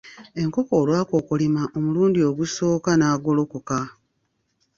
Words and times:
Enkoko 0.41 0.73
olwakokolima 0.81 1.61
omulundi 1.77 2.19
ogusooka 2.29 2.91
n'agolokoka. 2.95 3.79